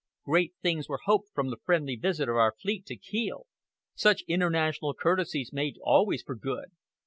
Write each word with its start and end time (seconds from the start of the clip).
Great 0.25 0.55
things 0.63 0.89
were 0.89 0.99
hoped 1.03 1.29
from 1.31 1.51
the 1.51 1.59
friendly 1.63 1.95
visit 1.95 2.27
of 2.27 2.35
our 2.35 2.55
fleet 2.59 2.87
to 2.87 2.95
Kiel; 2.97 3.45
such 3.93 4.23
international 4.27 4.95
courtesies 4.95 5.53
made 5.53 5.77
always 5.83 6.23
for 6.23 6.33
good. 6.33 6.71